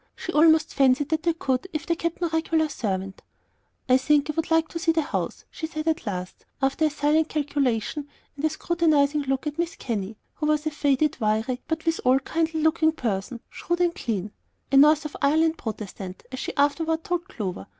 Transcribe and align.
She 0.15 0.33
almost 0.33 0.73
fancied 0.73 1.09
that 1.09 1.21
they 1.21 1.33
could 1.35 1.67
if 1.73 1.85
they 1.85 1.93
kept 1.95 2.21
no 2.21 2.29
regular 2.33 2.67
servant. 2.69 3.21
"I 3.87 3.97
think 3.97 4.31
I 4.31 4.33
would 4.33 4.49
like 4.49 4.67
to 4.69 4.79
see 4.79 4.91
the 4.91 5.03
house," 5.03 5.45
she 5.51 5.67
said 5.67 5.87
at 5.87 6.07
last, 6.07 6.43
after 6.59 6.85
a 6.85 6.89
silent 6.89 7.29
calculation 7.29 8.07
and 8.35 8.43
a 8.43 8.49
scrutinizing 8.49 9.21
look 9.27 9.45
at 9.45 9.57
Mrs. 9.57 9.77
Kenny, 9.77 10.17
who 10.33 10.47
was 10.47 10.65
a 10.65 10.71
faded, 10.71 11.19
wiry, 11.19 11.61
but 11.67 11.85
withal 11.85 12.17
kindly 12.21 12.61
looking 12.63 12.93
person, 12.93 13.41
shrewd 13.51 13.79
and 13.79 13.93
clean, 13.93 14.31
a 14.71 14.77
North 14.77 15.05
of 15.05 15.15
Ireland 15.21 15.59
Protestant, 15.59 16.23
as 16.31 16.39
she 16.39 16.55
afterward 16.57 17.03
told 17.03 17.27
Clover. 17.27 17.67